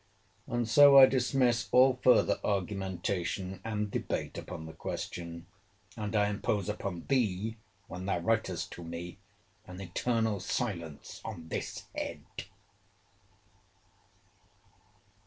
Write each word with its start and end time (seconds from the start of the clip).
—And 0.47 0.67
so 0.67 0.97
I 0.97 1.05
dismiss 1.05 1.69
all 1.71 1.99
further 2.03 2.39
argumentation 2.43 3.61
and 3.63 3.91
debate 3.91 4.35
upon 4.35 4.65
the 4.65 4.73
question: 4.73 5.45
and 5.95 6.15
I 6.15 6.27
impose 6.27 6.67
upon 6.69 7.05
thee, 7.05 7.57
when 7.87 8.07
thou 8.07 8.17
writest 8.17 8.71
to 8.71 8.83
me, 8.83 9.19
an 9.67 9.79
eternal 9.79 10.39
silence 10.39 11.21
on 11.23 11.49
this 11.49 11.83
head. 11.95 12.25